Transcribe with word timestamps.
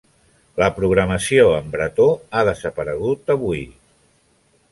La 0.61 0.69
programació 0.77 1.43
en 1.57 1.67
bretó 1.75 2.07
ha 2.39 2.43
desaparegut 2.49 3.31
avui. 3.37 3.61